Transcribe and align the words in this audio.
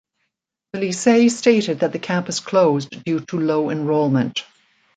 The 0.73 0.79
Lycee 0.81 1.29
stated 1.29 1.81
that 1.81 1.91
the 1.91 1.99
campus 1.99 2.39
closed 2.39 3.03
due 3.05 3.19
to 3.19 3.39
low 3.39 3.69
enrollment. 3.69 4.43